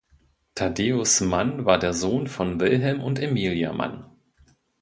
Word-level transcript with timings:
Thaddeus 0.55 1.21
Mann 1.21 1.65
war 1.67 1.77
der 1.77 1.93
Sohn 1.93 2.25
von 2.25 2.59
Wilhelm 2.59 3.01
und 3.03 3.19
Emilia 3.19 3.71
Mann. 3.71 4.03